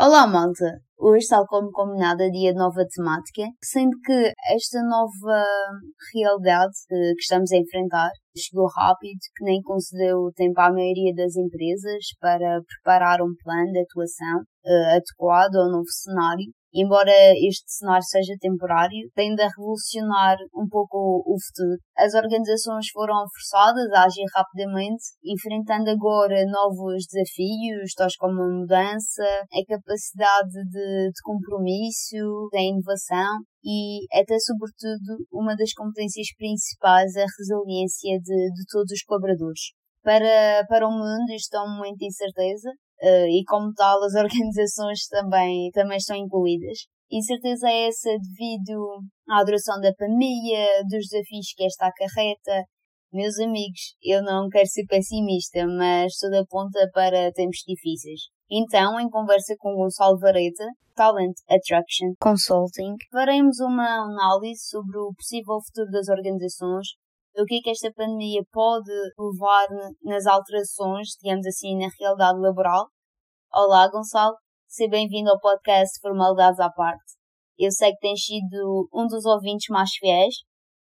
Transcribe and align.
Olá, 0.00 0.28
malta! 0.28 0.78
Hoje, 0.96 1.26
tal 1.28 1.44
como 1.48 1.72
combinado, 1.72 2.22
é 2.22 2.30
dia 2.30 2.52
de 2.52 2.56
nova 2.56 2.86
temática, 2.86 3.42
sendo 3.60 3.98
que 4.04 4.32
esta 4.54 4.80
nova 4.84 5.44
realidade 6.14 6.72
que 6.88 7.20
estamos 7.20 7.50
a 7.50 7.56
enfrentar 7.56 8.08
chegou 8.36 8.68
rápido, 8.68 9.18
que 9.34 9.44
nem 9.44 9.60
concedeu 9.60 10.30
tempo 10.36 10.60
à 10.60 10.70
maioria 10.70 11.12
das 11.16 11.34
empresas 11.34 12.14
para 12.20 12.60
preparar 12.62 13.20
um 13.20 13.34
plano 13.42 13.72
de 13.72 13.80
atuação 13.80 14.38
uh, 14.64 14.96
adequado 14.96 15.56
ao 15.56 15.68
novo 15.68 15.90
cenário 15.90 16.46
embora 16.72 17.12
este 17.46 17.64
cenário 17.66 18.02
seja 18.04 18.34
temporário, 18.40 19.10
tende 19.14 19.42
a 19.42 19.48
revolucionar 19.48 20.36
um 20.54 20.68
pouco 20.68 21.22
o 21.26 21.36
futuro. 21.46 21.78
As 21.96 22.14
organizações 22.14 22.88
foram 22.92 23.24
forçadas 23.32 23.90
a 23.92 24.04
agir 24.04 24.24
rapidamente, 24.34 25.04
enfrentando 25.24 25.90
agora 25.90 26.44
novos 26.46 27.06
desafios, 27.10 27.94
tais 27.96 28.16
como 28.16 28.42
a 28.42 28.60
mudança, 28.60 29.24
a 29.24 29.62
capacidade 29.66 30.52
de, 30.70 31.10
de 31.10 31.22
compromisso, 31.22 32.48
da 32.52 32.60
inovação 32.60 33.42
e 33.64 34.06
até 34.12 34.38
sobretudo 34.38 35.24
uma 35.32 35.56
das 35.56 35.72
competências 35.72 36.28
principais 36.36 37.16
a 37.16 37.24
resiliência 37.38 38.18
de, 38.20 38.52
de 38.52 38.64
todos 38.70 38.92
os 38.92 39.02
colaboradores. 39.02 39.72
Para, 40.02 40.64
para 40.68 40.86
o 40.86 40.90
mundo 40.90 41.30
isto 41.34 41.56
é 41.56 41.60
um 41.60 41.76
momento 41.76 41.98
de 41.98 42.06
incerteza, 42.06 42.70
uh, 43.02 43.28
e 43.28 43.44
como 43.46 43.72
tal 43.74 44.02
as 44.02 44.14
organizações 44.16 45.06
também, 45.08 45.70
também 45.72 45.98
estão 45.98 46.16
incluídas. 46.16 46.86
Incerteza 47.10 47.68
é 47.68 47.88
essa 47.88 48.10
devido 48.10 49.00
à 49.28 49.42
duração 49.42 49.80
da 49.80 49.94
pandemia, 49.94 50.66
dos 50.90 51.08
desafios 51.08 51.54
que 51.56 51.64
esta 51.64 51.86
acarreta. 51.86 52.64
Meus 53.10 53.38
amigos, 53.38 53.96
eu 54.02 54.22
não 54.22 54.48
quero 54.50 54.66
ser 54.66 54.84
pessimista, 54.84 55.66
mas 55.66 56.12
tudo 56.20 56.36
aponta 56.36 56.86
para 56.92 57.32
tempos 57.32 57.64
difíceis. 57.66 58.20
Então, 58.50 59.00
em 59.00 59.08
conversa 59.08 59.54
com 59.58 59.74
Gonçalo 59.74 60.18
Vareta, 60.18 60.66
Talent 60.94 61.34
Attraction 61.48 62.12
Consulting, 62.20 62.96
faremos 63.10 63.58
uma 63.60 64.04
análise 64.04 64.68
sobre 64.68 64.98
o 64.98 65.14
possível 65.14 65.58
futuro 65.64 65.90
das 65.90 66.08
organizações 66.08 66.88
o 67.38 67.44
que 67.44 67.58
é 67.58 67.60
que 67.60 67.70
esta 67.70 67.92
pandemia 67.92 68.42
pode 68.50 68.90
levar 69.16 69.68
nas 70.02 70.26
alterações, 70.26 71.10
digamos 71.22 71.46
assim, 71.46 71.78
na 71.78 71.88
realidade 71.96 72.40
laboral. 72.40 72.88
Olá, 73.52 73.88
Gonçalo. 73.88 74.34
Seja 74.66 74.90
bem-vindo 74.90 75.30
ao 75.30 75.38
podcast 75.38 76.00
Formalidades 76.00 76.58
à 76.58 76.68
Parte. 76.68 77.14
Eu 77.56 77.70
sei 77.70 77.92
que 77.92 78.00
tens 78.00 78.24
sido 78.24 78.88
um 78.92 79.06
dos 79.06 79.24
ouvintes 79.24 79.68
mais 79.70 79.88
fiéis, 80.00 80.34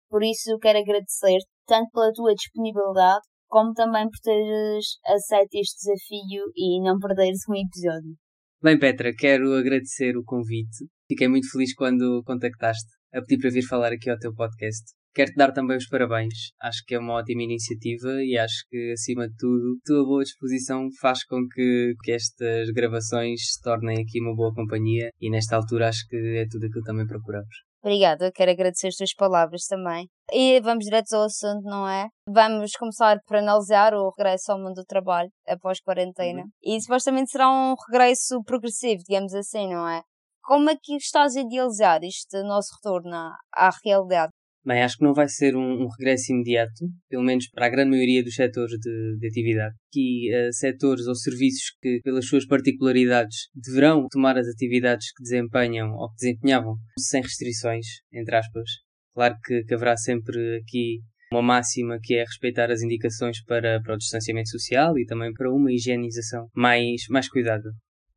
por 0.10 0.22
isso 0.22 0.58
quero 0.60 0.78
agradecer 0.78 1.40
tanto 1.66 1.90
pela 1.92 2.14
tua 2.14 2.36
disponibilidade, 2.36 3.22
como 3.48 3.74
também 3.74 4.06
por 4.06 4.20
teres 4.22 4.86
aceito 5.08 5.56
este 5.56 5.76
desafio 5.78 6.44
e 6.56 6.82
não 6.84 7.00
perderes 7.00 7.40
um 7.50 7.56
episódio. 7.56 8.16
Bem, 8.62 8.78
Petra, 8.78 9.12
quero 9.18 9.56
agradecer 9.56 10.16
o 10.16 10.24
convite. 10.24 10.86
Fiquei 11.08 11.28
muito 11.28 11.50
feliz 11.52 11.74
quando 11.74 12.22
contactaste 12.24 12.90
a 13.12 13.22
pedir 13.22 13.42
para 13.42 13.50
vir 13.50 13.64
falar 13.64 13.92
aqui 13.92 14.10
ao 14.10 14.20
teu 14.20 14.34
podcast. 14.34 14.94
Quero-te 15.14 15.36
dar 15.36 15.52
também 15.52 15.78
os 15.78 15.88
parabéns. 15.88 16.34
Acho 16.62 16.84
que 16.88 16.96
é 16.96 17.00
uma 17.00 17.14
ótima 17.14 17.44
iniciativa 17.44 18.24
e 18.24 18.38
acho 18.38 18.66
que, 18.70 18.92
acima 18.94 19.28
de 19.28 19.36
tudo, 19.38 19.74
a 19.74 19.86
tua 19.86 20.06
boa 20.06 20.24
disposição 20.24 20.88
faz 21.00 21.24
com 21.24 21.48
que, 21.54 21.94
que 22.04 22.12
estas 22.12 22.70
gravações 22.72 23.40
se 23.52 23.62
tornem 23.62 24.02
aqui 24.02 24.20
uma 24.20 24.36
boa 24.36 24.54
companhia 24.54 25.10
e, 25.22 25.30
nesta 25.30 25.56
altura, 25.56 25.90
acho 25.90 26.08
que 26.08 26.16
é 26.16 26.46
tudo 26.50 26.66
aquilo 26.66 26.84
que 26.84 26.90
também 26.90 27.06
procuramos. 27.06 27.56
Obrigada, 27.84 28.32
quero 28.32 28.50
agradecer 28.50 28.88
as 28.88 28.96
tuas 28.96 29.14
palavras 29.14 29.66
também. 29.68 30.08
E 30.32 30.62
vamos 30.62 30.86
direto 30.86 31.14
ao 31.14 31.24
assunto, 31.24 31.64
não 31.64 31.86
é? 31.86 32.08
Vamos 32.30 32.72
começar 32.72 33.20
por 33.28 33.36
analisar 33.36 33.94
o 33.94 34.10
regresso 34.18 34.54
ao 34.54 34.58
mundo 34.58 34.76
do 34.76 34.86
trabalho 34.86 35.30
após 35.46 35.82
quarentena. 35.82 36.44
Uhum. 36.44 36.50
E 36.64 36.82
supostamente 36.82 37.32
será 37.32 37.52
um 37.52 37.76
regresso 37.92 38.42
progressivo, 38.46 39.04
digamos 39.06 39.34
assim, 39.34 39.68
não 39.68 39.86
é? 39.86 40.02
Como 40.42 40.70
é 40.70 40.78
que 40.82 40.96
estás 40.96 41.36
a 41.36 41.42
idealizar 41.42 42.00
este 42.04 42.42
nosso 42.44 42.74
retorno 42.76 43.14
à, 43.14 43.36
à 43.54 43.70
realidade? 43.84 44.32
Bem, 44.66 44.82
acho 44.82 44.98
que 44.98 45.04
não 45.04 45.14
vai 45.14 45.28
ser 45.28 45.58
um, 45.58 45.84
um, 45.84 45.88
regresso 46.00 46.32
imediato, 46.32 46.86
pelo 47.10 47.24
menos 47.24 47.50
para 47.50 47.66
a 47.66 47.70
grande 47.70 47.92
maioria 47.92 48.24
dos 48.24 48.34
setores 48.34 48.80
de, 48.80 49.18
de 49.20 49.28
atividade. 49.28 49.76
Aqui, 49.90 50.30
uh, 50.34 50.54
setores 50.54 51.06
ou 51.06 51.16
serviços 51.16 51.76
que, 51.82 52.00
pelas 52.02 52.26
suas 52.26 52.46
particularidades, 52.46 53.50
deverão 53.54 54.08
tomar 54.10 54.38
as 54.38 54.48
atividades 54.48 55.12
que 55.12 55.22
desempenham 55.22 55.94
ou 55.94 56.10
que 56.10 56.16
desempenhavam 56.16 56.78
sem 56.98 57.22
restrições, 57.22 57.86
entre 58.14 58.38
aspas. 58.38 58.70
Claro 59.14 59.36
que, 59.44 59.64
que 59.64 59.74
haverá 59.74 59.98
sempre 59.98 60.62
aqui 60.62 61.02
uma 61.34 61.42
máxima 61.42 62.00
que 62.02 62.16
é 62.16 62.22
respeitar 62.22 62.72
as 62.72 62.82
indicações 62.82 63.44
para, 63.44 63.82
para 63.82 63.96
o 63.96 63.98
distanciamento 63.98 64.50
social 64.50 64.98
e 64.98 65.06
também 65.06 65.34
para 65.34 65.52
uma 65.52 65.74
higienização 65.74 66.48
mais, 66.56 67.02
mais 67.10 67.28
cuidada. 67.28 67.70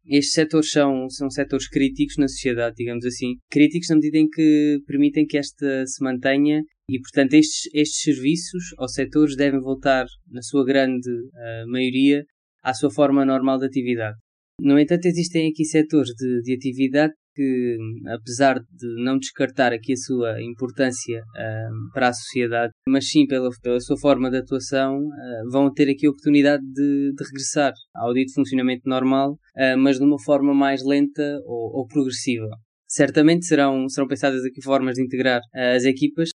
Estes 0.09 0.34
setores 0.34 0.71
são, 0.71 1.09
são 1.11 1.28
setores 1.28 1.69
críticos 1.69 2.17
na 2.17 2.28
sociedade, 2.28 2.77
digamos 2.77 3.05
assim. 3.05 3.34
Críticos 3.50 3.89
na 3.89 3.97
medida 3.97 4.19
em 4.19 4.28
que 4.28 4.78
permitem 4.87 5.27
que 5.27 5.37
esta 5.37 5.84
se 5.87 6.03
mantenha 6.03 6.62
e, 6.89 7.00
portanto, 7.00 7.34
estes, 7.34 7.69
estes 7.75 8.03
serviços 8.03 8.65
ou 8.78 8.89
setores 8.89 9.37
devem 9.37 9.61
voltar, 9.61 10.06
na 10.31 10.43
sua 10.43 10.65
grande 10.65 11.11
uh, 11.11 11.69
maioria, 11.69 12.25
à 12.62 12.72
sua 12.72 12.91
forma 12.91 13.25
normal 13.25 13.59
de 13.59 13.66
atividade. 13.66 14.16
No 14.61 14.78
entanto, 14.78 15.06
existem 15.06 15.50
aqui 15.50 15.65
setores 15.65 16.11
de, 16.16 16.43
de 16.43 16.55
atividade 16.55 17.12
que, 17.37 17.77
apesar 18.09 18.59
de 18.59 19.05
não 19.05 19.19
descartar 19.19 19.73
aqui 19.73 19.93
a 19.93 19.97
sua 19.97 20.43
importância 20.43 21.21
uh, 21.21 21.93
para 21.93 22.09
a 22.09 22.13
sociedade, 22.15 22.73
mas 22.89 23.11
sim 23.11 23.27
pela, 23.27 23.51
pela 23.63 23.79
sua 23.79 23.99
forma 23.99 24.31
de 24.31 24.39
atuação, 24.39 24.97
uh, 24.97 25.51
vão 25.51 25.71
ter 25.71 25.91
aqui 25.91 26.07
a 26.07 26.11
oportunidade 26.11 26.63
de, 26.65 27.13
de 27.15 27.25
regressar 27.25 27.75
ao 27.95 28.15
dito 28.15 28.33
funcionamento 28.33 28.89
normal, 28.89 29.33
uh, 29.33 29.79
mas 29.79 29.99
de 29.99 30.05
uma 30.05 30.19
forma 30.19 30.55
mais 30.55 30.83
lenta 30.83 31.39
ou, 31.45 31.81
ou 31.81 31.87
progressiva. 31.87 32.49
Certamente 32.89 33.45
serão, 33.45 33.87
serão 33.89 34.09
pensadas 34.09 34.45
aqui 34.45 34.63
formas 34.63 34.95
de 34.95 35.03
integrar 35.03 35.41
as 35.53 35.85
equipas 35.85 36.31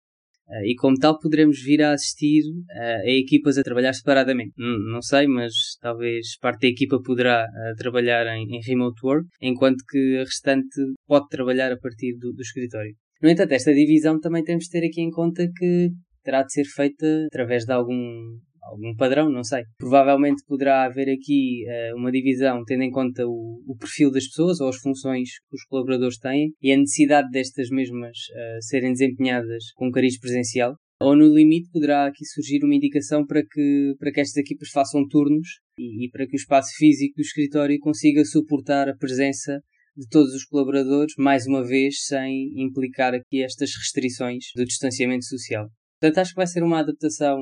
e 0.65 0.75
como 0.77 0.97
tal 0.97 1.19
poderemos 1.19 1.61
vir 1.63 1.83
a 1.83 1.93
assistir 1.93 2.43
uh, 2.43 3.03
a 3.05 3.11
equipas 3.11 3.59
a 3.59 3.63
trabalhar 3.63 3.93
separadamente. 3.93 4.53
N 4.59 4.93
não 4.93 5.03
sei, 5.03 5.27
mas 5.27 5.53
talvez 5.81 6.37
parte 6.39 6.63
da 6.63 6.69
equipa 6.69 7.01
poderá 7.03 7.45
uh, 7.45 7.77
trabalhar 7.77 8.27
em, 8.37 8.61
remote 8.67 9.01
work, 9.05 9.27
enquanto 9.41 9.85
que 9.89 10.19
a 10.19 10.25
restante 10.25 10.81
pode 11.07 11.29
trabalhar 11.29 11.73
a 11.73 11.79
partir 11.79 12.17
do, 12.19 12.33
do 12.33 12.43
escritório. 12.43 12.95
No 13.23 13.29
entanto, 13.29 13.53
esta 13.53 13.75
divisão 13.75 14.21
também 14.21 14.45
temos 14.45 14.65
de 14.65 14.71
ter 14.71 14.87
aqui 14.87 15.01
em 15.01 15.11
conta 15.11 15.49
que 15.57 15.91
terá 16.23 16.43
de 16.43 16.53
ser 16.53 16.65
feita 16.65 17.07
através 17.27 17.65
de 17.65 17.73
algum 17.73 18.39
algum 18.71 18.95
padrão, 18.95 19.31
não 19.31 19.45
sei. 19.45 19.63
Provavelmente 19.79 20.43
poderá 20.47 20.85
haver 20.85 21.09
aqui 21.09 21.65
uh, 21.67 21.97
uma 21.97 22.11
divisão 22.11 22.63
tendo 22.65 22.83
em 22.83 22.91
conta 22.91 23.27
o, 23.27 23.63
o, 23.67 23.77
perfil 23.77 24.11
das 24.11 24.27
pessoas 24.27 24.61
ou 24.61 24.69
as 24.69 24.77
funções 24.77 25.31
que 25.49 25.57
os 25.57 25.65
colaboradores 25.65 26.19
têm 26.19 26.53
e 26.63 26.73
a 26.73 26.77
necessidade 26.77 27.31
destas 27.31 27.69
mesmas 27.71 28.17
uh, 28.31 28.63
serem 28.63 28.93
desempenhadas 28.93 29.65
com 29.75 29.91
cariz 29.91 30.19
presencial. 30.19 30.75
Ou 31.01 31.15
no 31.15 31.35
limite 31.35 31.69
poderá 31.71 32.07
aqui 32.07 32.25
surgir 32.25 32.65
uma 32.65 32.75
indicação 32.75 33.27
para 33.27 33.43
que, 33.43 33.95
para 33.99 34.11
que 34.11 34.21
estas 34.21 34.37
equipas 34.37 34.71
façam 34.71 35.07
turnos 35.07 35.47
e, 35.79 36.07
e 36.07 36.11
para 36.11 36.27
que 36.27 36.35
o 36.35 36.41
espaço 36.41 36.71
físico 36.77 37.17
do 37.17 37.23
escritório 37.23 37.79
consiga 37.79 38.25
suportar 38.25 38.89
a 38.89 38.97
presença 38.97 39.61
de 39.97 40.07
todos 40.09 40.35
os 40.35 40.45
colaboradores, 40.45 41.15
mais 41.19 41.47
uma 41.47 41.65
vez 41.65 42.05
sem 42.07 42.53
implicar 42.55 43.15
aqui 43.15 43.43
estas 43.43 43.71
restrições 43.75 44.45
do 44.55 44.65
distanciamento 44.65 45.25
social. 45.25 45.69
Portanto, 46.01 46.19
acho 46.19 46.31
que 46.31 46.37
vai 46.37 46.47
ser 46.47 46.63
uma 46.63 46.81
adaptação 46.81 47.39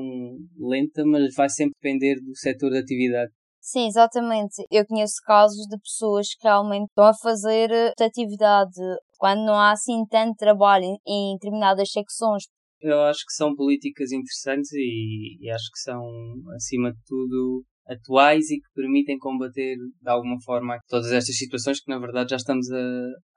lenta, 0.57 1.03
mas 1.05 1.33
vai 1.35 1.49
sempre 1.49 1.75
depender 1.81 2.15
do 2.21 2.35
setor 2.35 2.71
de 2.71 2.79
atividade. 2.79 3.31
Sim, 3.59 3.87
exatamente. 3.87 4.63
Eu 4.69 4.85
conheço 4.85 5.15
casos 5.25 5.65
de 5.67 5.77
pessoas 5.79 6.27
que 6.35 6.47
realmente 6.47 6.85
estão 6.87 7.05
a 7.05 7.13
fazer 7.15 7.71
eh, 7.71 7.93
atividade 7.99 8.79
quando 9.17 9.43
não 9.43 9.55
há 9.55 9.71
assim 9.71 10.05
tanto 10.07 10.35
trabalho 10.35 10.85
em 11.05 11.33
determinadas 11.33 11.89
secções. 11.91 12.43
Eu 12.79 13.01
acho 13.01 13.25
que 13.25 13.33
são 13.33 13.55
políticas 13.55 14.11
interessantes 14.11 14.71
e, 14.73 15.37
e 15.41 15.49
acho 15.49 15.65
que 15.73 15.79
são, 15.79 15.99
acima 16.55 16.91
de 16.91 16.99
tudo, 17.07 17.63
atuais 17.87 18.49
e 18.51 18.57
que 18.57 18.73
permitem 18.75 19.17
combater 19.17 19.75
de 19.77 20.09
alguma 20.09 20.39
forma 20.41 20.77
todas 20.87 21.11
estas 21.11 21.35
situações 21.35 21.79
que 21.79 21.91
na 21.91 21.99
verdade 21.99 22.31
já 22.31 22.35
estamos 22.35 22.69
a, 22.71 22.77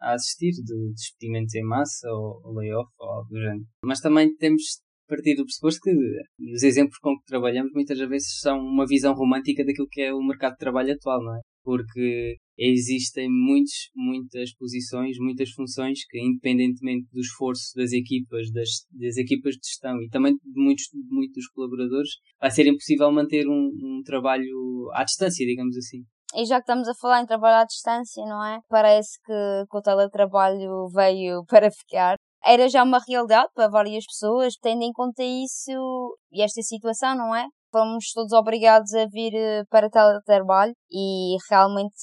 a 0.01 0.15
assistir, 0.15 0.53
de 0.53 0.93
despedimentos 0.93 1.55
em 1.55 1.65
massa 1.65 2.09
ou, 2.11 2.41
ou 2.45 2.55
layoff 2.55 2.91
ou 2.99 3.09
algo 3.09 3.29
do 3.31 3.41
género. 3.41 3.67
Mas 3.83 4.01
também 4.01 4.35
temos 4.37 4.63
partir 5.09 5.35
do 5.35 5.45
pressuposto 5.45 5.81
que 5.81 5.91
e 5.91 6.55
os 6.55 6.63
exemplos 6.63 6.99
com 6.99 7.17
que 7.19 7.25
trabalhamos 7.27 7.73
muitas 7.73 7.99
vezes 7.99 8.39
são 8.41 8.59
uma 8.59 8.87
visão 8.87 9.15
romântica 9.15 9.65
daquilo 9.65 9.89
que 9.91 10.03
é 10.03 10.13
o 10.13 10.23
mercado 10.23 10.53
de 10.53 10.59
trabalho 10.59 10.93
atual, 10.93 11.23
não 11.23 11.35
é? 11.35 11.41
Porque 11.65 12.37
existem 12.57 13.29
muitos, 13.29 13.91
muitas 13.95 14.55
posições, 14.55 15.17
muitas 15.19 15.51
funções 15.51 16.01
que, 16.09 16.19
independentemente 16.19 17.07
do 17.13 17.21
esforço 17.21 17.73
das 17.77 17.93
equipas, 17.93 18.51
das, 18.53 18.69
das 18.93 19.17
equipas 19.17 19.55
de 19.55 19.67
gestão 19.67 20.01
e 20.03 20.09
também 20.09 20.35
de 20.35 20.63
muitos, 20.63 20.85
de 20.93 21.15
muitos 21.15 21.47
colaboradores, 21.49 22.11
vai 22.41 22.51
ser 22.51 22.67
impossível 22.67 23.11
manter 23.13 23.47
um, 23.49 23.71
um 23.83 24.03
trabalho 24.05 24.91
à 24.93 25.05
distância, 25.05 25.47
digamos 25.47 25.77
assim. 25.77 26.05
E 26.35 26.45
já 26.45 26.57
que 26.57 26.63
estamos 26.63 26.87
a 26.89 26.95
falar 26.95 27.23
em 27.23 27.27
trabalho 27.27 27.63
à 27.63 27.65
distância, 27.65 28.23
não 28.27 28.45
é? 28.45 28.61
Parece 28.69 29.19
que, 29.25 29.65
que 29.71 29.77
o 29.77 29.81
teletrabalho 29.81 30.89
veio 30.93 31.45
para 31.49 31.71
ficar 31.71 32.17
era 32.49 32.69
já 32.69 32.83
uma 32.83 33.01
realidade 33.07 33.51
para 33.55 33.69
várias 33.69 34.05
pessoas, 34.07 34.55
tendo 34.61 34.83
em 34.83 34.93
conta 34.93 35.23
isso 35.23 36.17
e 36.33 36.43
esta 36.43 36.63
situação, 36.63 37.15
não 37.17 37.35
é? 37.35 37.47
fomos 37.71 38.13
todos 38.13 38.33
obrigados 38.33 38.93
a 38.95 39.07
vir 39.07 39.35
eh, 39.35 39.65
para 39.71 39.91
teletrabalho 39.91 40.73
e 40.91 41.37
realmente 41.51 41.95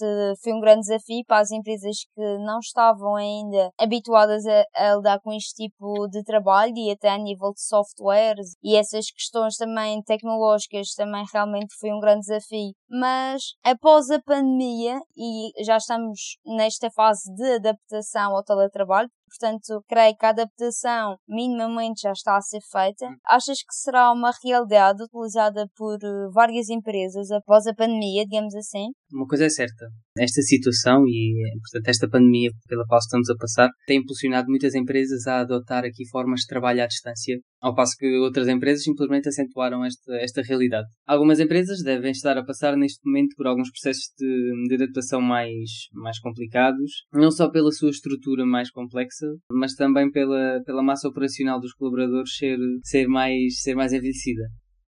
foi 0.42 0.53
um 0.53 0.59
grande 0.59 0.81
desafio 0.81 1.24
para 1.27 1.39
as 1.39 1.51
empresas 1.51 1.97
que 2.13 2.38
não 2.39 2.59
estavam 2.59 3.15
ainda 3.15 3.71
habituadas 3.80 4.44
a, 4.45 4.63
a, 4.75 4.95
lidar 4.95 5.19
com 5.21 5.33
este 5.33 5.63
tipo 5.63 6.07
de 6.09 6.24
trabalho 6.24 6.74
e 6.75 6.91
até 6.91 7.09
a 7.09 7.18
nível 7.18 7.51
de 7.51 7.62
softwares 7.62 8.53
e 8.63 8.75
essas 8.75 9.06
questões 9.12 9.56
também 9.56 10.01
tecnológicas 10.03 10.94
também 10.95 11.25
realmente 11.33 11.74
foi 11.80 11.91
um 11.91 12.00
grande 12.00 12.21
desafio. 12.21 12.74
Mas 12.89 13.41
após 13.63 14.09
a 14.12 14.21
pandemia 14.21 15.00
e 15.18 15.51
já 15.63 15.77
estamos 15.77 16.38
nesta 16.45 16.89
fase 16.91 17.33
de 17.33 17.56
adaptação 17.56 18.36
ao 18.36 18.44
teletrabalho, 18.44 19.09
portanto, 19.38 19.84
creio 19.88 20.16
que 20.16 20.26
a 20.26 20.30
adaptação 20.30 21.18
minimamente 21.28 22.02
já 22.02 22.12
está 22.12 22.38
a 22.38 22.42
ser 22.42 22.60
feita. 22.72 23.06
Hum. 23.06 23.16
Achas 23.28 23.60
que 23.60 23.74
será 23.74 24.12
uma 24.12 24.32
realidade 24.44 25.04
utilizada 25.04 25.68
por 25.76 25.98
eh, 26.02 26.30
várias 26.34 26.70
empresas 26.70 27.32
após 27.32 27.68
a 27.68 27.74
pandemia, 27.74 28.26
digamos 28.26 28.56
assim? 28.56 28.88
Uma 29.12 29.28
coisa 29.28 29.46
é 29.46 29.50
certa, 29.50 29.88
esta 30.18 30.42
situação 30.42 31.04
e, 31.08 31.34
portanto, 31.62 31.90
esta 31.90 32.10
pandemia 32.10 32.50
pela 32.68 32.86
qual 32.86 33.00
estamos 33.00 33.30
a 33.30 33.36
passar 33.40 33.70
tem 33.86 34.00
impulsionado 34.00 34.48
muitas 34.48 34.74
empresas 34.74 35.28
a 35.28 35.42
adotar 35.42 35.84
aqui 35.86 36.08
formas 36.10 36.42
de 36.42 36.48
trabalho 36.48 36.84
à 36.84 36.88
distância, 36.88 37.38
ao 37.65 37.73
passo 37.73 37.97
que 37.97 38.06
outras 38.19 38.47
empresas 38.47 38.83
simplesmente 38.83 39.27
acentuaram 39.27 39.83
esta, 39.83 40.15
esta 40.17 40.44
realidade. 40.44 40.88
Algumas 41.07 41.39
empresas 41.39 41.81
devem 41.81 42.12
estar 42.12 42.38
a 42.38 42.45
passar 42.45 42.77
neste 42.77 43.00
momento 43.03 43.35
por 43.35 43.47
alguns 43.47 43.71
processos 43.71 44.13
de, 44.19 44.67
de 44.67 44.75
adaptação 44.75 45.19
mais, 45.19 45.89
mais 45.91 46.19
complicados, 46.19 46.91
não 47.12 47.31
só 47.31 47.50
pela 47.50 47.71
sua 47.71 47.89
estrutura 47.89 48.45
mais 48.45 48.69
complexa, 48.69 49.25
mas 49.50 49.73
também 49.73 50.12
pela, 50.12 50.62
pela 50.63 50.83
massa 50.83 51.07
operacional 51.07 51.59
dos 51.59 51.73
colaboradores 51.73 52.35
ser, 52.38 52.59
ser, 52.83 53.07
mais, 53.07 53.59
ser 53.59 53.73
mais 53.73 53.91
envelhecida. 53.91 54.44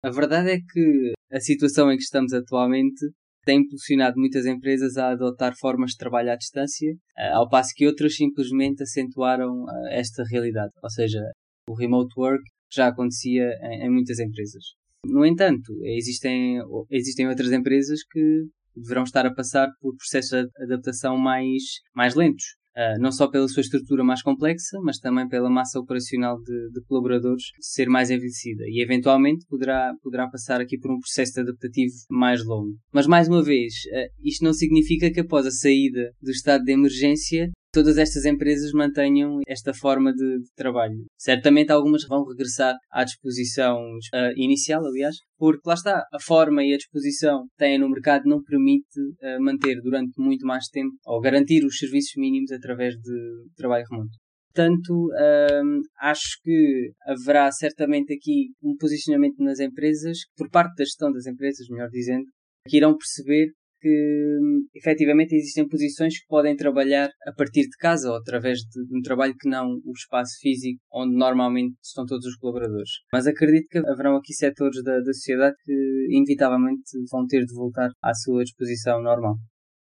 A 0.04 0.10
verdade 0.10 0.52
é 0.52 0.58
que 0.58 1.14
a 1.32 1.40
situação 1.40 1.90
em 1.90 1.96
que 1.96 2.04
estamos 2.04 2.34
atualmente 2.34 3.06
tem 3.46 3.60
impulsionado 3.62 4.18
muitas 4.18 4.46
empresas 4.46 4.98
a 4.98 5.12
adotar 5.12 5.54
formas 5.58 5.92
de 5.92 5.98
trabalho 5.98 6.32
à 6.32 6.36
distância, 6.36 6.92
eh, 7.18 7.32
ao 7.32 7.48
passo 7.48 7.72
que 7.74 7.88
outras 7.88 8.16
simplesmente 8.16 8.84
acentuaram 8.84 9.64
eh, 9.70 10.00
esta 10.00 10.24
realidade, 10.30 10.74
ou 10.84 10.90
seja, 10.90 11.22
o 11.70 11.74
remote 11.74 12.14
work 12.18 12.44
já 12.72 12.88
acontecia 12.88 13.50
em, 13.62 13.90
muitas 13.90 14.20
empresas. 14.20 14.64
No 15.06 15.26
entanto, 15.26 15.72
existem, 15.84 16.60
existem 16.90 17.28
outras 17.28 17.52
empresas 17.52 18.00
que 18.04 18.46
deverão 18.76 19.04
estar 19.04 19.26
a 19.26 19.34
passar 19.34 19.70
por 19.80 19.96
processos 19.96 20.32
de 20.32 20.64
adaptação 20.64 21.18
mais, 21.18 21.64
mais 21.96 22.16
lentos. 22.16 22.44
Uh, 22.76 23.00
não 23.00 23.10
só 23.10 23.30
pela 23.30 23.48
sua 23.48 23.62
estrutura 23.62 24.04
mais 24.04 24.22
complexa, 24.22 24.78
mas 24.84 24.98
também 24.98 25.30
pela 25.30 25.50
massa 25.50 25.80
operacional 25.80 26.36
de, 26.42 26.72
de, 26.72 26.84
colaboradores 26.90 27.44
ser 27.62 27.88
mais 27.88 28.10
envelhecida 28.12 28.66
e 28.68 28.84
eventualmente 28.84 29.46
poderá, 29.48 29.94
poderá 30.04 30.28
passar 30.28 30.60
aqui 30.60 30.78
por 30.78 30.92
um 30.92 31.00
processo 31.00 31.40
adaptativo 31.40 31.94
mais 32.10 32.44
longo. 32.44 32.76
Mas 32.92 33.08
mais 33.08 33.30
uma 33.30 33.42
vez, 33.42 33.74
uh, 33.94 34.10
isto 34.22 34.44
não 34.44 34.52
significa 34.52 35.10
que 35.10 35.22
após 35.22 35.46
a 35.46 35.52
saída 35.52 36.12
do 36.22 36.32
estado 36.32 36.66
de 36.66 36.74
emergência 36.74 37.50
todas 37.76 37.98
estas 37.98 38.24
empresas 38.24 38.72
mantenham 38.72 39.42
esta 39.46 39.74
forma 39.74 40.14
de, 40.14 40.40
de 40.40 40.50
trabalho. 40.56 41.06
Certamente 41.18 41.74
algumas 41.74 42.08
vão 42.08 42.24
regressar 42.24 42.74
à 42.90 43.04
disposição 43.04 43.76
uh, 43.76 44.32
inicial, 44.38 44.86
aliás, 44.86 45.18
porque 45.38 45.60
lá 45.68 45.74
está, 45.74 46.02
a 46.14 46.20
forma 46.22 46.64
e 46.64 46.74
a 46.74 46.78
disposição 46.78 47.44
que 47.44 47.58
têm 47.58 47.78
no 47.78 47.90
mercado 47.90 48.24
não 48.30 48.42
permite 48.42 48.98
uh, 48.98 49.44
manter 49.44 49.82
durante 49.82 50.14
muito 50.18 50.46
mais 50.48 50.68
tempo 50.70 50.96
ou 51.06 51.20
garantir 51.20 51.66
os 51.66 51.78
serviços 51.78 52.14
mínimos 52.16 52.50
através 52.54 52.94
de 52.96 53.18
trabalho 53.58 53.86
remoto. 53.92 54.12
Portanto, 54.54 55.10
um, 55.62 55.82
acho 56.00 56.40
que 56.42 56.92
haverá 57.06 57.52
certamente 57.52 58.14
aqui 58.14 58.52
um 58.64 58.74
posicionamento 58.80 59.44
nas 59.44 59.60
empresas, 59.60 60.20
por 60.38 60.50
parte 60.50 60.78
da 60.78 60.86
gestão 60.86 61.12
das 61.12 61.26
empresas, 61.26 61.68
melhor 61.70 61.90
dizendo, 61.90 62.24
que 62.66 62.78
irão 62.78 62.96
perceber 62.96 63.52
que 63.86 64.40
efetivamente 64.74 65.36
existem 65.36 65.68
posições 65.68 66.20
que 66.20 66.26
podem 66.28 66.56
trabalhar 66.56 67.08
a 67.28 67.32
partir 67.38 67.62
de 67.62 67.78
casa 67.80 68.10
ou 68.10 68.16
através 68.16 68.58
de, 68.60 68.84
de 68.84 68.98
um 68.98 69.02
trabalho 69.02 69.36
que 69.40 69.48
não 69.48 69.68
o 69.86 69.92
espaço 69.96 70.34
físico 70.42 70.80
onde 70.92 71.16
normalmente 71.16 71.76
estão 71.84 72.04
todos 72.04 72.26
os 72.26 72.36
colaboradores. 72.38 72.90
Mas 73.14 73.28
acredito 73.28 73.68
que 73.70 73.78
haverão 73.78 74.16
aqui 74.16 74.34
setores 74.34 74.82
da, 74.84 74.98
da 74.98 75.14
sociedade 75.14 75.56
que 75.64 76.08
inevitavelmente 76.10 76.82
vão 77.12 77.28
ter 77.28 77.46
de 77.46 77.54
voltar 77.54 77.92
à 78.02 78.14
sua 78.16 78.44
disposição 78.44 79.04
normal. 79.04 79.36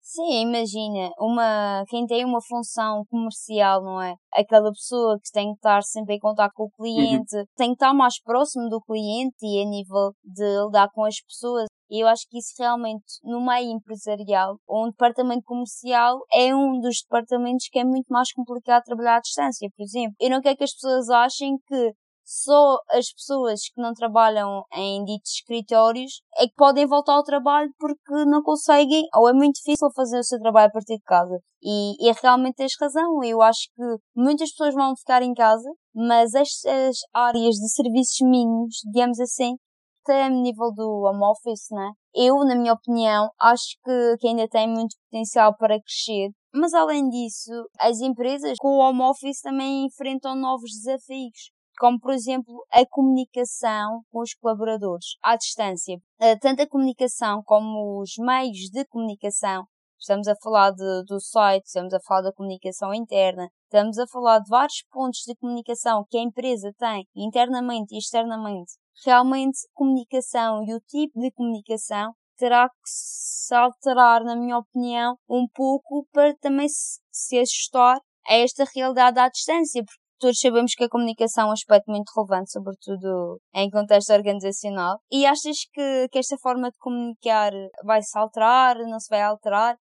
Sim, 0.04 0.42
imagina, 0.42 1.10
uma, 1.16 1.84
quem 1.88 2.04
tem 2.06 2.24
uma 2.24 2.40
função 2.42 3.04
comercial, 3.08 3.82
não 3.84 4.02
é? 4.02 4.16
Aquela 4.34 4.70
pessoa 4.70 5.16
que 5.22 5.30
tem 5.32 5.52
que 5.52 5.54
estar 5.54 5.80
sempre 5.84 6.16
em 6.16 6.18
contato 6.18 6.50
com 6.54 6.64
o 6.64 6.70
cliente, 6.70 7.36
uhum. 7.36 7.44
tem 7.56 7.68
que 7.68 7.74
estar 7.74 7.94
mais 7.94 8.20
próximo 8.20 8.68
do 8.68 8.80
cliente 8.80 9.36
e 9.40 9.62
a 9.62 9.64
nível 9.64 10.12
de 10.24 10.44
lidar 10.66 10.88
com 10.92 11.04
as 11.04 11.14
pessoas. 11.24 11.66
E 11.92 12.02
eu 12.02 12.08
acho 12.08 12.26
que 12.26 12.38
isso 12.38 12.54
realmente, 12.58 13.04
no 13.22 13.44
meio 13.44 13.70
empresarial, 13.70 14.56
um 14.66 14.88
departamento 14.88 15.42
comercial 15.44 16.20
é 16.32 16.54
um 16.56 16.80
dos 16.80 17.02
departamentos 17.02 17.68
que 17.70 17.78
é 17.78 17.84
muito 17.84 18.06
mais 18.08 18.32
complicado 18.32 18.82
trabalhar 18.84 19.16
à 19.16 19.20
distância, 19.20 19.68
por 19.76 19.82
exemplo. 19.82 20.16
Eu 20.18 20.30
não 20.30 20.40
quero 20.40 20.56
que 20.56 20.64
as 20.64 20.72
pessoas 20.72 21.10
achem 21.10 21.58
que 21.68 21.92
só 22.24 22.78
as 22.90 23.12
pessoas 23.12 23.60
que 23.74 23.78
não 23.82 23.92
trabalham 23.92 24.64
em 24.72 25.04
ditos 25.04 25.32
escritórios 25.32 26.22
é 26.38 26.46
que 26.46 26.54
podem 26.56 26.86
voltar 26.86 27.12
ao 27.12 27.24
trabalho 27.24 27.70
porque 27.78 28.24
não 28.24 28.42
conseguem 28.42 29.04
ou 29.14 29.28
é 29.28 29.34
muito 29.34 29.56
difícil 29.56 29.90
fazer 29.94 30.18
o 30.18 30.24
seu 30.24 30.38
trabalho 30.38 30.68
a 30.68 30.72
partir 30.72 30.96
de 30.96 31.02
casa. 31.02 31.38
E, 31.62 32.08
e 32.08 32.12
realmente 32.22 32.54
tens 32.54 32.72
razão. 32.80 33.22
Eu 33.22 33.42
acho 33.42 33.68
que 33.76 33.82
muitas 34.16 34.50
pessoas 34.52 34.74
vão 34.74 34.96
ficar 34.96 35.22
em 35.22 35.34
casa, 35.34 35.68
mas 35.94 36.32
estas 36.32 36.96
áreas 37.12 37.56
de 37.56 37.68
serviços 37.68 38.16
mínimos, 38.22 38.76
digamos 38.90 39.20
assim, 39.20 39.56
até 40.02 40.28
nível 40.28 40.72
do 40.74 41.04
home 41.04 41.24
office, 41.24 41.68
né? 41.70 41.92
Eu, 42.14 42.44
na 42.44 42.54
minha 42.54 42.74
opinião, 42.74 43.30
acho 43.40 43.76
que, 43.84 44.16
que 44.18 44.28
ainda 44.28 44.48
tem 44.48 44.68
muito 44.68 44.96
potencial 45.04 45.56
para 45.56 45.80
crescer. 45.80 46.30
Mas 46.54 46.74
além 46.74 47.08
disso, 47.08 47.50
as 47.80 48.00
empresas 48.00 48.56
com 48.58 48.68
o 48.68 48.80
home 48.80 49.02
office 49.02 49.40
também 49.40 49.86
enfrentam 49.86 50.36
novos 50.36 50.70
desafios 50.72 51.52
como 51.78 51.98
por 51.98 52.12
exemplo 52.12 52.64
a 52.70 52.86
comunicação 52.86 54.02
com 54.12 54.20
os 54.20 54.34
colaboradores 54.34 55.16
à 55.22 55.36
distância. 55.36 55.98
Eh, 56.20 56.36
tanto 56.36 56.62
a 56.62 56.68
comunicação 56.68 57.42
como 57.44 58.00
os 58.00 58.12
meios 58.18 58.70
de 58.70 58.84
comunicação. 58.84 59.64
Estamos 59.98 60.26
a 60.26 60.34
falar 60.42 60.72
de, 60.72 61.04
do 61.06 61.20
site, 61.20 61.64
estamos 61.64 61.94
a 61.94 62.00
falar 62.00 62.22
da 62.22 62.32
comunicação 62.32 62.92
interna, 62.92 63.48
estamos 63.64 63.98
a 63.98 64.06
falar 64.06 64.40
de 64.40 64.48
vários 64.48 64.84
pontos 64.90 65.20
de 65.26 65.34
comunicação 65.36 66.04
que 66.10 66.18
a 66.18 66.22
empresa 66.22 66.72
tem 66.76 67.06
internamente 67.16 67.94
e 67.94 67.98
externamente 67.98 68.72
realmente 69.04 69.58
comunicação 69.72 70.64
e 70.66 70.74
o 70.74 70.80
tipo 70.80 71.20
de 71.20 71.30
comunicação 71.32 72.12
terá 72.36 72.68
que 72.68 72.74
se 72.84 73.54
alterar, 73.54 74.24
na 74.24 74.36
minha 74.36 74.58
opinião, 74.58 75.16
um 75.28 75.46
pouco 75.54 76.06
para 76.12 76.34
também 76.40 76.66
se 76.68 77.38
ajustar 77.38 77.98
a 78.26 78.34
esta 78.34 78.64
realidade 78.74 79.18
à 79.18 79.28
distância, 79.28 79.82
porque 79.84 80.00
todos 80.18 80.38
sabemos 80.38 80.74
que 80.74 80.84
a 80.84 80.88
comunicação 80.88 81.44
é 81.44 81.50
um 81.50 81.52
aspecto 81.52 81.90
muito 81.90 82.10
relevante, 82.16 82.52
sobretudo 82.52 83.40
em 83.54 83.70
contexto 83.70 84.12
organizacional. 84.12 85.00
E 85.10 85.26
achas 85.26 85.58
que, 85.72 86.08
que 86.10 86.18
esta 86.18 86.36
forma 86.38 86.70
de 86.70 86.78
comunicar 86.78 87.52
vai 87.84 88.02
se 88.02 88.16
alterar, 88.18 88.76
não 88.78 88.98
se 88.98 89.08
vai 89.08 89.22
alterar? 89.22 89.76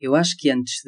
Eu 0.00 0.14
acho 0.14 0.34
que 0.38 0.50
antes 0.50 0.82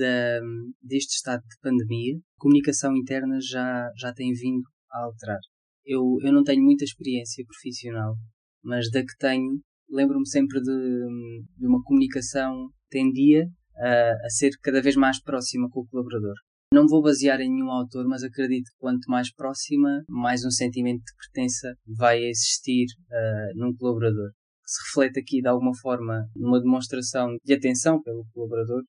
deste 0.83 1.15
estado 1.15 1.43
de 1.43 1.57
pandemia, 1.63 2.19
comunicação 2.39 2.95
interna 2.95 3.39
já, 3.41 3.91
já 3.97 4.13
tem 4.13 4.33
vindo 4.33 4.65
a 4.91 5.05
alterar 5.05 5.41
eu, 5.87 6.19
eu 6.23 6.33
não 6.33 6.43
tenho 6.43 6.63
muita 6.63 6.85
experiência 6.85 7.45
profissional, 7.47 8.17
mas 8.63 8.91
da 8.91 9.01
que 9.01 9.17
tenho, 9.19 9.61
lembro-me 9.89 10.29
sempre 10.29 10.61
de, 10.61 11.47
de, 11.57 11.67
uma 11.67 11.83
comunicação 11.83 12.69
que 12.69 12.99
tendia 12.99 13.47
a, 13.77 14.27
a 14.27 14.31
ser 14.31 14.51
cada 14.63 14.83
vez 14.83 14.97
mais 14.97 15.23
próxima 15.23 15.69
com 15.71 15.81
o 15.81 15.87
colaborador. 15.87 16.35
Não 16.73 16.89
vou 16.89 17.01
basear 17.01 17.41
em 17.41 17.49
nenhum 17.49 17.71
autor, 17.71 18.07
mas 18.09 18.25
acredito 18.25 18.65
que 18.65 18.79
quanto 18.79 19.09
mais 19.09 19.33
próxima, 19.33 20.03
mais 20.09 20.45
um 20.45 20.51
sentimento 20.51 20.99
de 20.99 21.13
pertença 21.17 21.75
vai 21.87 22.25
existir 22.25 22.87
uh, 23.09 23.59
num 23.59 23.75
colaborador. 23.77 24.31
Se 24.67 24.83
reflete 24.89 25.21
aqui 25.21 25.41
de 25.41 25.47
alguma 25.47 25.73
forma 25.81 26.29
numa 26.35 26.61
demonstração 26.61 27.37
de 27.45 27.55
atenção 27.55 28.03
pelo 28.03 28.27
colaborador, 28.35 28.83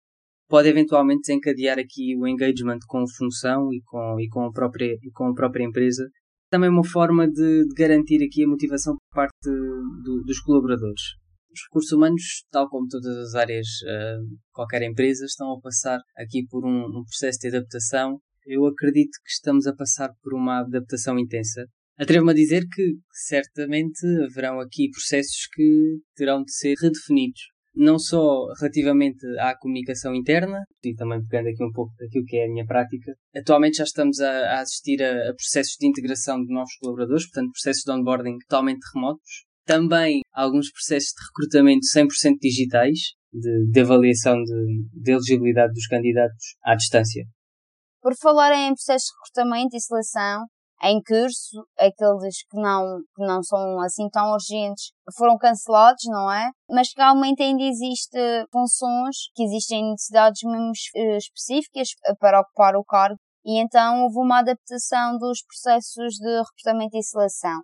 pode 0.50 0.70
eventualmente 0.70 1.22
desencadear 1.28 1.78
aqui 1.78 2.18
o 2.18 2.28
engagement 2.28 2.80
com 2.88 3.00
a 3.00 3.08
função 3.16 3.72
e 3.72 3.80
com, 3.86 4.20
e 4.20 4.28
com, 4.28 4.46
a, 4.46 4.52
própria, 4.52 4.98
e 5.04 5.12
com 5.12 5.28
a 5.28 5.34
própria 5.36 5.64
empresa 5.64 6.10
também 6.50 6.70
uma 6.70 6.84
forma 6.84 7.28
de, 7.28 7.66
de 7.68 7.74
garantir 7.76 8.24
aqui 8.24 8.44
a 8.44 8.48
motivação 8.48 8.96
por 8.96 9.16
parte 9.16 9.50
do, 10.04 10.24
dos 10.24 10.40
colaboradores. 10.40 11.02
Os 11.52 11.64
recursos 11.68 11.92
humanos, 11.92 12.24
tal 12.52 12.70
como 12.70 12.88
todas 12.88 13.18
as 13.18 13.36
áreas 13.36 13.68
uh, 13.84 14.38
qualquer 14.52 14.84
empresa, 14.84 15.26
estão 15.26 15.52
a 15.54 15.60
passar 15.60 16.00
aqui 16.18 16.46
por 16.50 16.66
um, 16.66 16.86
um 17.00 17.04
processo 17.04 17.40
de 17.40 17.48
adaptação. 17.48 18.20
Eu 18.46 18.66
acredito 18.66 19.18
que 19.24 19.32
estamos 19.32 19.66
a 19.66 19.76
passar 19.76 20.10
por 20.22 20.34
uma 20.34 20.60
adaptação 20.60 21.18
intensa. 21.18 21.66
Atrevo-me 21.98 22.32
a 22.32 22.36
dizer 22.36 22.64
que 22.72 22.98
certamente 23.12 24.06
haverão 24.24 24.60
aqui 24.60 24.90
processos 24.92 25.48
que 25.52 26.00
terão 26.16 26.44
de 26.44 26.54
ser 26.54 26.76
redefinidos 26.80 27.57
não 27.78 28.00
só 28.00 28.48
relativamente 28.60 29.26
à 29.40 29.56
comunicação 29.58 30.14
interna, 30.14 30.64
e 30.84 30.96
também 30.96 31.24
pegando 31.26 31.50
aqui 31.50 31.64
um 31.64 31.72
pouco 31.72 31.94
daquilo 31.98 32.26
que 32.26 32.38
é 32.38 32.46
a 32.46 32.50
minha 32.50 32.66
prática, 32.66 33.14
atualmente 33.36 33.78
já 33.78 33.84
estamos 33.84 34.20
a, 34.20 34.32
a 34.32 34.62
assistir 34.62 35.02
a, 35.04 35.30
a, 35.30 35.34
processos 35.34 35.76
de 35.80 35.88
integração 35.88 36.44
de 36.44 36.54
novos 36.54 36.76
colaboradores, 36.80 37.26
portanto, 37.28 37.52
processos 37.52 37.84
de 37.84 37.92
onboarding 37.92 38.38
totalmente 38.40 38.84
remotos. 38.94 39.46
Também 39.66 40.22
alguns 40.34 40.72
processos 40.72 41.10
de 41.10 41.26
recrutamento 41.28 41.86
100% 41.94 42.38
digitais, 42.42 43.00
de, 43.32 43.70
de 43.70 43.80
avaliação 43.80 44.42
de, 44.42 44.90
de 44.94 45.12
elegibilidade 45.12 45.74
dos 45.74 45.88
candidatos 45.88 46.56
à 46.64 46.76
distância. 46.76 47.26
Por 48.02 48.16
falar 48.16 48.54
em 48.54 48.74
processos 48.74 49.10
de 49.10 49.14
recrutamento 49.20 49.76
e 49.76 49.82
seleção, 49.82 50.46
em 50.84 51.02
curso, 51.02 51.66
aqueles 51.78 52.44
que 52.50 52.60
não, 52.60 53.00
que 53.16 53.26
não 53.26 53.42
são 53.42 53.80
assim 53.82 54.08
tão 54.10 54.32
urgentes 54.32 54.92
foram 55.18 55.38
cancelados, 55.38 56.04
não 56.08 56.32
é? 56.32 56.52
Mas 56.70 56.90
realmente 56.96 57.42
ainda 57.42 57.64
existem 57.64 58.46
funções 58.52 59.16
que 59.34 59.44
existem 59.44 59.90
necessidades 59.90 60.42
mesmo 60.44 60.72
eh, 60.96 61.18
específicas 61.18 61.90
para 62.20 62.42
ocupar 62.42 62.76
o 62.76 62.84
cargo 62.84 63.18
e 63.44 63.60
então 63.60 64.04
houve 64.04 64.18
uma 64.18 64.40
adaptação 64.40 65.18
dos 65.18 65.42
processos 65.44 66.16
de 66.16 66.38
recrutamento 66.38 66.98
e 66.98 67.04
seleção. 67.04 67.62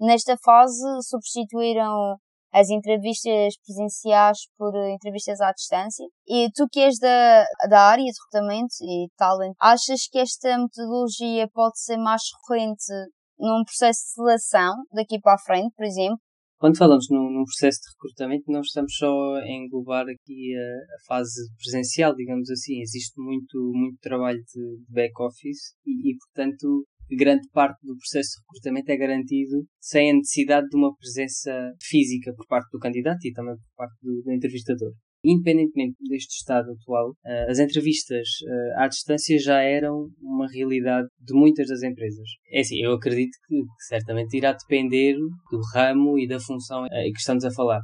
Nesta 0.00 0.36
fase 0.42 0.82
substituíram 1.02 2.16
as 2.52 2.70
entrevistas 2.70 3.54
presenciais 3.64 4.38
por 4.56 4.74
entrevistas 4.90 5.40
à 5.40 5.52
distância. 5.52 6.04
E 6.26 6.48
tu 6.54 6.66
que 6.70 6.80
és 6.80 6.98
da, 6.98 7.44
da 7.68 7.80
área 7.82 8.04
de 8.04 8.10
recrutamento 8.10 8.74
e 8.82 9.08
talent, 9.16 9.54
achas 9.60 10.06
que 10.10 10.18
esta 10.18 10.56
metodologia 10.58 11.48
pode 11.52 11.80
ser 11.80 11.96
mais 11.96 12.22
recorrente 12.34 12.92
num 13.38 13.62
processo 13.64 14.00
de 14.00 14.12
seleção 14.14 14.74
daqui 14.92 15.20
para 15.20 15.34
a 15.34 15.38
frente, 15.38 15.72
por 15.76 15.84
exemplo? 15.84 16.18
Quando 16.58 16.76
falamos 16.76 17.06
num, 17.08 17.30
num, 17.30 17.44
processo 17.44 17.78
de 17.78 17.92
recrutamento, 17.92 18.50
não 18.50 18.62
estamos 18.62 18.92
só 18.96 19.34
a 19.36 19.48
englobar 19.48 20.06
aqui 20.08 20.56
a, 20.56 20.96
a 20.96 20.98
fase 21.06 21.40
presencial, 21.56 22.16
digamos 22.16 22.50
assim. 22.50 22.80
Existe 22.80 23.20
muito, 23.20 23.70
muito 23.72 23.96
trabalho 24.00 24.38
de, 24.38 24.78
de 24.78 24.92
back-office 24.92 25.74
e, 25.86 26.10
e, 26.10 26.16
portanto, 26.16 26.84
grande 27.16 27.48
parte 27.52 27.78
do 27.82 27.96
processo 27.96 28.30
de 28.30 28.42
recrutamento 28.42 28.90
é 28.90 28.96
garantido 28.96 29.66
sem 29.80 30.10
a 30.10 30.14
necessidade 30.14 30.68
de 30.68 30.76
uma 30.76 30.94
presença 30.96 31.72
física 31.82 32.32
por 32.34 32.46
parte 32.46 32.70
do 32.70 32.78
candidato 32.78 33.26
e 33.26 33.32
também 33.32 33.54
por 33.56 33.74
parte 33.76 33.96
do, 34.02 34.22
do 34.22 34.32
entrevistador. 34.32 34.92
Independentemente 35.24 35.96
deste 36.08 36.36
estado 36.36 36.70
atual, 36.70 37.12
eh, 37.26 37.50
as 37.50 37.58
entrevistas 37.58 38.28
eh, 38.46 38.74
à 38.76 38.86
distância 38.86 39.36
já 39.38 39.60
eram 39.60 40.08
uma 40.20 40.46
realidade 40.46 41.08
de 41.18 41.34
muitas 41.34 41.66
das 41.66 41.82
empresas. 41.82 42.28
É 42.52 42.60
assim, 42.60 42.80
eu 42.80 42.92
acredito 42.92 43.36
que 43.48 43.56
certamente 43.88 44.36
irá 44.36 44.52
depender 44.52 45.14
do 45.14 45.60
ramo 45.74 46.18
e 46.18 46.28
da 46.28 46.38
função 46.38 46.86
eh, 46.86 47.10
que 47.10 47.18
estamos 47.18 47.44
a 47.44 47.50
falar. 47.50 47.80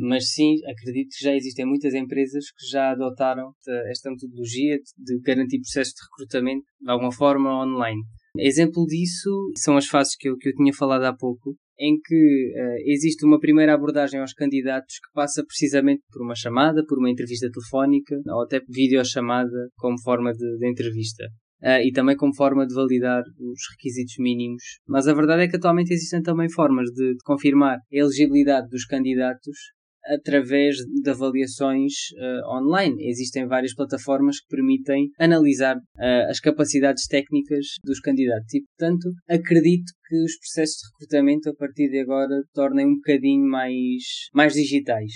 Mas 0.00 0.30
sim, 0.30 0.54
acredito 0.66 1.10
que 1.10 1.24
já 1.24 1.34
existem 1.34 1.66
muitas 1.66 1.92
empresas 1.92 2.46
que 2.50 2.66
já 2.70 2.92
adotaram 2.92 3.52
esta 3.90 4.10
metodologia 4.10 4.78
de 4.96 5.20
garantir 5.20 5.60
processos 5.60 5.92
de 5.92 6.00
recrutamento 6.02 6.64
de 6.80 6.90
alguma 6.90 7.12
forma 7.12 7.62
online. 7.62 8.00
Exemplo 8.38 8.86
disso 8.86 9.30
são 9.58 9.76
as 9.76 9.86
fases 9.86 10.16
que 10.16 10.28
eu, 10.28 10.36
que 10.38 10.48
eu 10.48 10.54
tinha 10.54 10.72
falado 10.72 11.04
há 11.04 11.14
pouco, 11.14 11.54
em 11.78 11.98
que 12.02 12.14
uh, 12.14 12.90
existe 12.90 13.26
uma 13.26 13.38
primeira 13.38 13.74
abordagem 13.74 14.20
aos 14.20 14.32
candidatos 14.32 14.94
que 14.94 15.12
passa 15.12 15.44
precisamente 15.44 16.02
por 16.10 16.22
uma 16.22 16.34
chamada, 16.34 16.82
por 16.86 16.98
uma 16.98 17.10
entrevista 17.10 17.50
telefónica 17.50 18.16
ou 18.28 18.42
até 18.42 18.60
videochamada 18.66 19.68
como 19.76 20.00
forma 20.00 20.32
de, 20.32 20.58
de 20.58 20.70
entrevista. 20.70 21.24
Uh, 21.62 21.84
e 21.84 21.92
também 21.92 22.16
como 22.16 22.34
forma 22.34 22.66
de 22.66 22.74
validar 22.74 23.22
os 23.38 23.60
requisitos 23.72 24.14
mínimos. 24.18 24.62
Mas 24.88 25.06
a 25.06 25.14
verdade 25.14 25.42
é 25.42 25.48
que 25.48 25.56
atualmente 25.56 25.92
existem 25.92 26.22
também 26.22 26.50
formas 26.50 26.88
de, 26.90 27.12
de 27.12 27.22
confirmar 27.24 27.76
a 27.76 27.80
elegibilidade 27.90 28.68
dos 28.68 28.86
candidatos 28.86 29.56
através 30.06 30.76
de 30.76 31.10
avaliações 31.10 31.92
uh, 32.16 32.56
online. 32.56 32.96
Existem 33.08 33.46
várias 33.46 33.74
plataformas 33.74 34.40
que 34.40 34.48
permitem 34.48 35.08
analisar 35.18 35.76
uh, 35.76 36.30
as 36.30 36.40
capacidades 36.40 37.06
técnicas 37.06 37.66
dos 37.84 38.00
candidatos 38.00 38.52
e, 38.54 38.62
portanto, 38.62 39.08
acredito 39.28 39.92
que 40.08 40.16
os 40.22 40.36
processos 40.38 40.76
de 40.76 40.88
recrutamento 40.92 41.50
a 41.50 41.54
partir 41.54 41.88
de 41.88 42.00
agora 42.00 42.42
tornem 42.52 42.86
um 42.86 42.94
bocadinho 42.96 43.48
mais, 43.48 44.28
mais 44.34 44.54
digitais. 44.54 45.12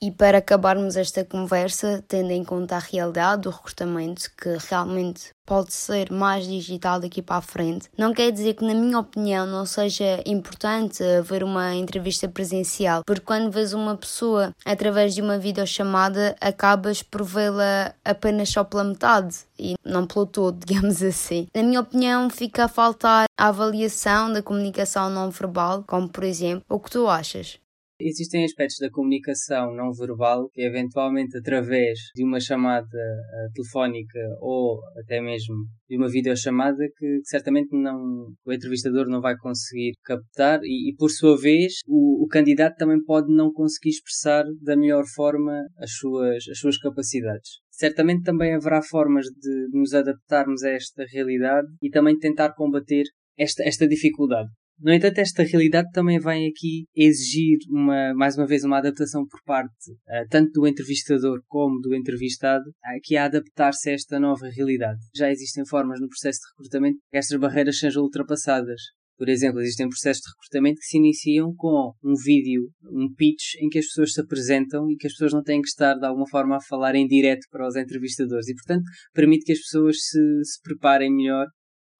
E 0.00 0.10
para 0.10 0.38
acabarmos 0.38 0.96
esta 0.96 1.24
conversa, 1.24 2.04
tendo 2.06 2.30
em 2.30 2.44
conta 2.44 2.76
a 2.76 2.80
realidade 2.80 3.42
do 3.42 3.50
recrutamento, 3.50 4.30
que 4.36 4.56
realmente 4.68 5.30
pode 5.46 5.72
ser 5.72 6.10
mais 6.10 6.44
digital 6.46 7.00
daqui 7.00 7.22
para 7.22 7.36
a 7.36 7.40
frente, 7.40 7.88
não 7.96 8.12
quer 8.12 8.32
dizer 8.32 8.54
que, 8.54 8.64
na 8.64 8.74
minha 8.74 8.98
opinião, 8.98 9.46
não 9.46 9.64
seja 9.64 10.20
importante 10.26 11.02
haver 11.02 11.44
uma 11.44 11.74
entrevista 11.74 12.28
presencial, 12.28 13.02
porque 13.06 13.24
quando 13.24 13.50
vês 13.50 13.72
uma 13.72 13.96
pessoa 13.96 14.52
através 14.64 15.14
de 15.14 15.22
uma 15.22 15.38
videochamada, 15.38 16.36
acabas 16.40 17.02
por 17.02 17.22
vê-la 17.22 17.94
apenas 18.04 18.48
só 18.48 18.64
pela 18.64 18.84
metade 18.84 19.36
e 19.58 19.76
não 19.84 20.06
pelo 20.06 20.26
todo, 20.26 20.58
digamos 20.66 21.02
assim. 21.02 21.46
Na 21.54 21.62
minha 21.62 21.80
opinião, 21.80 22.28
fica 22.28 22.64
a 22.64 22.68
faltar 22.68 23.26
a 23.38 23.48
avaliação 23.48 24.32
da 24.32 24.42
comunicação 24.42 25.08
não 25.08 25.30
verbal, 25.30 25.84
como 25.86 26.08
por 26.08 26.24
exemplo, 26.24 26.64
o 26.68 26.80
que 26.80 26.90
tu 26.90 27.08
achas? 27.08 27.58
Existem 27.98 28.44
aspectos 28.44 28.76
da 28.78 28.90
comunicação 28.90 29.74
não 29.74 29.90
verbal 29.90 30.50
que, 30.52 30.60
eventualmente, 30.60 31.38
através 31.38 31.98
de 32.14 32.24
uma 32.24 32.38
chamada 32.38 32.86
uh, 32.86 33.52
telefónica 33.54 34.18
ou 34.38 34.82
até 34.98 35.18
mesmo 35.18 35.54
de 35.88 35.96
uma 35.96 36.06
videochamada, 36.06 36.84
que, 36.94 37.20
que 37.20 37.24
certamente 37.24 37.68
não, 37.72 38.34
o 38.44 38.52
entrevistador 38.52 39.08
não 39.08 39.22
vai 39.22 39.34
conseguir 39.38 39.92
captar 40.04 40.60
e, 40.62 40.90
e 40.90 40.96
por 40.96 41.10
sua 41.10 41.38
vez, 41.38 41.74
o, 41.86 42.24
o, 42.24 42.28
candidato 42.28 42.76
também 42.76 43.02
pode 43.02 43.34
não 43.34 43.50
conseguir 43.50 43.90
expressar 43.90 44.44
da 44.60 44.76
melhor 44.76 45.04
forma 45.14 45.64
as 45.78 45.92
suas, 45.92 46.44
as 46.50 46.58
suas 46.58 46.76
capacidades. 46.76 47.48
Certamente 47.70 48.24
também 48.24 48.54
haverá 48.54 48.82
formas 48.82 49.24
de 49.24 49.68
nos 49.72 49.94
adaptarmos 49.94 50.62
a 50.64 50.70
esta 50.70 51.02
realidade 51.10 51.68
e 51.80 51.88
também 51.88 52.18
tentar 52.18 52.52
combater 52.54 53.04
esta, 53.38 53.62
esta 53.64 53.88
dificuldade. 53.88 54.50
No 54.78 54.92
entanto, 54.92 55.18
esta 55.18 55.42
realidade 55.42 55.90
também 55.90 56.18
vem 56.18 56.48
aqui 56.48 56.84
exigir 56.94 57.58
uma, 57.70 58.12
mais 58.14 58.36
uma 58.36 58.46
vez 58.46 58.62
uma 58.62 58.78
adaptação 58.78 59.26
por 59.26 59.40
parte 59.44 59.92
uh, 59.92 60.28
tanto 60.28 60.50
do 60.52 60.66
entrevistador 60.66 61.40
como 61.46 61.80
do 61.80 61.94
entrevistado, 61.94 62.64
aqui 62.96 63.16
a 63.16 63.24
adaptar-se 63.24 63.88
a 63.88 63.94
esta 63.94 64.20
nova 64.20 64.48
realidade. 64.48 64.98
Já 65.14 65.30
existem 65.30 65.64
formas 65.66 65.98
no 65.98 66.08
processo 66.08 66.40
de 66.40 66.48
recrutamento 66.50 66.98
que 67.10 67.16
estas 67.16 67.40
barreiras 67.40 67.78
sejam 67.78 68.02
ultrapassadas. 68.02 68.80
Por 69.16 69.30
exemplo, 69.30 69.62
existem 69.62 69.88
processos 69.88 70.22
de 70.22 70.28
recrutamento 70.28 70.78
que 70.78 70.86
se 70.86 70.98
iniciam 70.98 71.54
com 71.56 71.92
um 72.04 72.14
vídeo, 72.22 72.68
um 72.84 73.08
pitch, 73.16 73.54
em 73.62 73.68
que 73.70 73.78
as 73.78 73.86
pessoas 73.86 74.12
se 74.12 74.20
apresentam 74.20 74.90
e 74.90 74.96
que 74.96 75.06
as 75.06 75.14
pessoas 75.14 75.32
não 75.32 75.42
têm 75.42 75.62
que 75.62 75.68
estar 75.68 75.94
de 75.94 76.04
alguma 76.04 76.28
forma 76.28 76.56
a 76.56 76.60
falar 76.60 76.94
em 76.94 77.06
direto 77.06 77.46
para 77.50 77.66
os 77.66 77.76
entrevistadores 77.76 78.46
e, 78.48 78.54
portanto, 78.54 78.84
permite 79.14 79.46
que 79.46 79.52
as 79.52 79.58
pessoas 79.60 79.96
se, 80.02 80.44
se 80.44 80.60
preparem 80.62 81.10
melhor. 81.10 81.46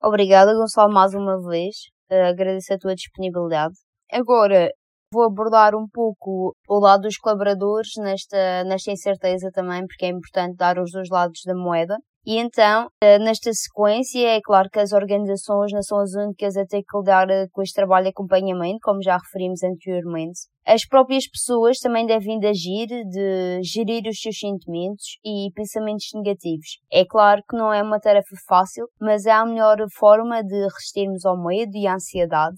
Obrigada, 0.02 0.52
Gonçalo, 0.52 0.92
mais 0.92 1.14
uma 1.14 1.40
vez. 1.48 1.95
Uh, 2.10 2.28
agradeço 2.30 2.72
a 2.72 2.78
tua 2.78 2.94
disponibilidade. 2.94 3.74
Agora, 4.12 4.70
vou 5.12 5.24
abordar 5.24 5.74
um 5.74 5.86
pouco 5.92 6.54
o 6.68 6.78
lado 6.78 7.02
dos 7.02 7.16
colaboradores 7.16 7.90
nesta, 7.98 8.64
nesta 8.64 8.92
incerteza 8.92 9.50
também, 9.52 9.86
porque 9.86 10.06
é 10.06 10.08
importante 10.08 10.56
dar 10.56 10.78
os 10.78 10.92
dois 10.92 11.08
lados 11.10 11.40
da 11.44 11.54
moeda. 11.54 11.96
E 12.26 12.38
então, 12.38 12.88
eh, 13.00 13.20
nesta 13.20 13.52
sequência, 13.52 14.26
é 14.26 14.40
claro 14.42 14.68
que 14.68 14.80
as 14.80 14.90
organizações 14.90 15.70
não 15.72 15.80
são 15.80 16.00
as 16.00 16.12
únicas 16.12 16.56
a 16.56 16.66
ter 16.66 16.82
que 16.82 16.98
lidar 16.98 17.30
eh, 17.30 17.46
com 17.52 17.62
este 17.62 17.74
trabalho 17.74 18.02
de 18.02 18.10
acompanhamento, 18.10 18.80
como 18.82 19.00
já 19.00 19.16
referimos 19.16 19.62
anteriormente. 19.62 20.40
As 20.66 20.84
próprias 20.84 21.28
pessoas 21.30 21.78
também 21.78 22.04
devem 22.04 22.40
de 22.40 22.48
agir, 22.48 22.88
de 22.88 23.60
gerir 23.62 24.02
os 24.08 24.20
seus 24.20 24.40
sentimentos 24.40 25.18
e 25.24 25.52
pensamentos 25.54 26.08
negativos. 26.14 26.80
É 26.92 27.04
claro 27.04 27.40
que 27.48 27.56
não 27.56 27.72
é 27.72 27.80
uma 27.80 28.00
tarefa 28.00 28.34
fácil, 28.48 28.86
mas 29.00 29.24
é 29.24 29.30
a 29.30 29.46
melhor 29.46 29.76
forma 29.96 30.42
de 30.42 30.62
resistirmos 30.64 31.24
ao 31.24 31.40
medo 31.40 31.76
e 31.76 31.86
à 31.86 31.94
ansiedade 31.94 32.56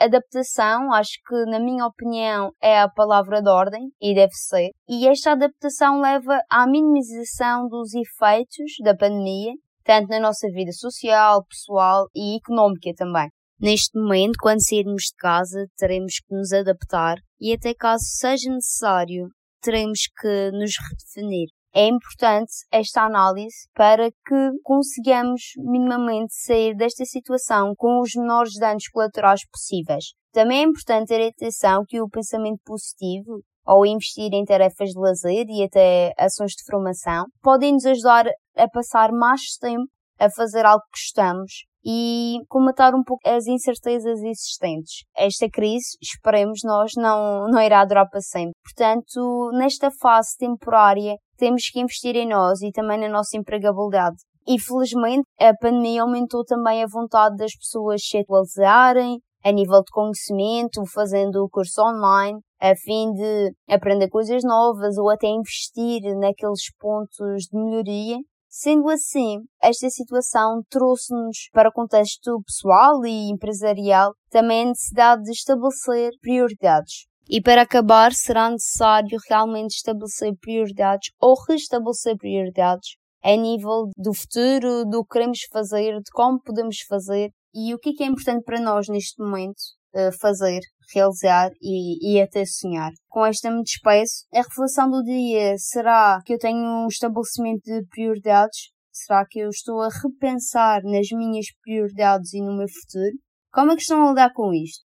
adaptação, 0.00 0.92
acho 0.92 1.18
que, 1.26 1.34
na 1.50 1.60
minha 1.60 1.86
opinião, 1.86 2.52
é 2.62 2.80
a 2.80 2.88
palavra 2.88 3.42
de 3.42 3.50
ordem 3.50 3.90
e 4.00 4.14
deve 4.14 4.32
ser. 4.32 4.70
E 4.88 5.06
esta 5.06 5.32
adaptação 5.32 6.00
leva 6.00 6.40
à 6.50 6.66
minimização 6.66 7.68
dos 7.68 7.90
efeitos 7.94 8.72
da 8.82 8.96
pandemia, 8.96 9.52
tanto 9.84 10.08
na 10.08 10.20
nossa 10.20 10.48
vida 10.48 10.72
social, 10.72 11.44
pessoal 11.46 12.06
e 12.14 12.36
económica 12.36 12.90
também. 12.96 13.28
Neste 13.60 13.98
momento, 13.98 14.36
quando 14.40 14.62
sairmos 14.62 15.02
de 15.02 15.16
casa, 15.18 15.66
teremos 15.76 16.14
que 16.26 16.34
nos 16.34 16.52
adaptar 16.52 17.16
e, 17.40 17.52
até 17.52 17.74
caso 17.74 18.04
seja 18.04 18.50
necessário, 18.50 19.28
teremos 19.60 20.00
que 20.18 20.50
nos 20.52 20.72
redefinir 20.88 21.48
é 21.74 21.86
importante 21.86 22.52
esta 22.72 23.02
análise 23.02 23.68
para 23.74 24.10
que 24.10 24.50
consigamos 24.62 25.40
minimamente 25.58 26.34
sair 26.34 26.74
desta 26.74 27.04
situação 27.04 27.74
com 27.76 28.00
os 28.00 28.10
menores 28.14 28.54
danos 28.58 28.88
colaterais 28.88 29.40
possíveis. 29.50 30.06
Também 30.32 30.60
é 30.60 30.62
importante 30.62 31.08
ter 31.08 31.28
atenção 31.28 31.84
que 31.86 32.00
o 32.00 32.08
pensamento 32.08 32.60
positivo 32.64 33.40
ou 33.66 33.86
investir 33.86 34.32
em 34.32 34.44
tarefas 34.44 34.90
de 34.90 35.00
lazer 35.00 35.46
e 35.48 35.62
até 35.62 36.12
ações 36.18 36.52
de 36.52 36.64
formação 36.64 37.26
podem 37.42 37.74
nos 37.74 37.86
ajudar 37.86 38.26
a 38.56 38.68
passar 38.68 39.12
mais 39.12 39.42
tempo 39.60 39.86
a 40.18 40.28
fazer 40.30 40.66
algo 40.66 40.82
que 40.82 41.00
gostamos 41.00 41.64
e 41.84 42.40
comatar 42.48 42.94
um 42.94 43.02
pouco 43.02 43.26
as 43.26 43.46
incertezas 43.46 44.20
existentes. 44.20 45.04
Esta 45.16 45.48
crise, 45.50 45.96
esperemos 46.00 46.60
nós, 46.62 46.92
não, 46.96 47.48
não 47.48 47.60
irá 47.60 47.84
durar 47.84 48.06
para 48.08 48.20
sempre. 48.20 48.52
Portanto, 48.62 49.50
nesta 49.54 49.90
fase 49.90 50.36
temporária, 50.38 51.16
temos 51.40 51.70
que 51.70 51.80
investir 51.80 52.14
em 52.14 52.28
nós 52.28 52.60
e 52.60 52.70
também 52.70 53.00
na 53.00 53.08
nossa 53.08 53.36
empregabilidade. 53.36 54.18
E 54.46 54.58
felizmente 54.60 55.26
a 55.40 55.54
pandemia 55.54 56.02
aumentou 56.02 56.44
também 56.44 56.82
a 56.82 56.86
vontade 56.86 57.36
das 57.36 57.56
pessoas 57.56 58.02
se 58.04 58.18
atualizarem, 58.18 59.18
a 59.42 59.50
nível 59.50 59.82
de 59.82 59.90
conhecimento, 59.90 60.84
fazendo 60.92 61.42
o 61.42 61.48
curso 61.48 61.80
online, 61.82 62.38
a 62.60 62.74
fim 62.76 63.12
de 63.12 63.52
aprender 63.68 64.08
coisas 64.08 64.42
novas 64.44 64.98
ou 64.98 65.08
até 65.08 65.28
investir 65.28 66.02
naqueles 66.18 66.72
pontos 66.78 67.44
de 67.50 67.58
melhoria. 67.58 68.18
Sendo 68.48 68.90
assim, 68.90 69.38
esta 69.62 69.88
situação 69.88 70.60
trouxe-nos 70.68 71.48
para 71.52 71.68
o 71.68 71.72
contexto 71.72 72.42
pessoal 72.44 73.06
e 73.06 73.30
empresarial 73.30 74.12
também 74.28 74.62
a 74.62 74.66
necessidade 74.66 75.22
de 75.22 75.30
estabelecer 75.30 76.10
prioridades. 76.20 77.06
E 77.32 77.40
para 77.40 77.62
acabar, 77.62 78.12
será 78.12 78.50
necessário 78.50 79.16
realmente 79.28 79.76
estabelecer 79.76 80.34
prioridades 80.40 81.12
ou 81.20 81.36
restabelecer 81.48 82.16
prioridades 82.16 82.96
a 83.22 83.36
nível 83.36 83.88
do 83.96 84.12
futuro, 84.12 84.84
do 84.84 85.04
que 85.04 85.12
queremos 85.12 85.38
fazer, 85.52 85.92
de 85.98 86.10
como 86.12 86.42
podemos 86.42 86.78
fazer 86.88 87.30
e 87.54 87.72
o 87.72 87.78
que 87.78 87.90
é, 87.90 88.04
é 88.04 88.08
importante 88.08 88.42
para 88.42 88.60
nós 88.60 88.88
neste 88.88 89.22
momento 89.22 89.60
uh, 89.94 90.10
fazer, 90.20 90.58
realizar 90.92 91.50
e, 91.62 92.14
e 92.14 92.20
até 92.20 92.44
sonhar. 92.44 92.90
Com 93.08 93.24
esta 93.24 93.48
me 93.48 93.62
despeço. 93.62 94.24
A 94.34 94.42
reflexão 94.42 94.90
do 94.90 95.00
dia 95.04 95.54
será 95.56 96.20
que 96.26 96.34
eu 96.34 96.38
tenho 96.38 96.58
um 96.58 96.88
estabelecimento 96.88 97.62
de 97.62 97.86
prioridades? 97.90 98.72
Será 98.90 99.24
que 99.24 99.38
eu 99.38 99.50
estou 99.50 99.80
a 99.82 99.88
repensar 99.88 100.82
nas 100.82 101.06
minhas 101.12 101.46
prioridades 101.62 102.34
e 102.34 102.40
no 102.40 102.56
meu 102.56 102.66
futuro? 102.68 103.16
Como 103.52 103.70
é 103.70 103.76
que 103.76 103.82
estão 103.82 104.04
a 104.04 104.08
lidar 104.08 104.32
com 104.32 104.52
isto? 104.52 104.84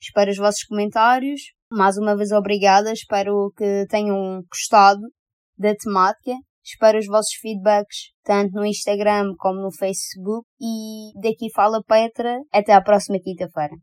Espero 0.00 0.30
os 0.30 0.36
vossos 0.36 0.64
comentários. 0.64 1.40
Mais 1.74 1.96
uma 1.96 2.16
vez 2.16 2.30
obrigada. 2.30 2.92
Espero 2.92 3.52
que 3.56 3.86
tenham 3.88 4.42
gostado 4.50 5.02
da 5.58 5.74
temática 5.74 6.32
Espero 6.66 6.98
os 6.98 7.06
vossos 7.06 7.34
feedbacks, 7.42 8.12
tanto 8.24 8.54
no 8.54 8.64
Instagram 8.64 9.34
como 9.36 9.60
no 9.60 9.70
Facebook. 9.70 10.46
E 10.58 11.12
daqui 11.20 11.52
fala 11.54 11.82
Petra. 11.84 12.40
Até 12.50 12.72
à 12.72 12.82
próxima 12.82 13.18
quinta-feira. 13.22 13.74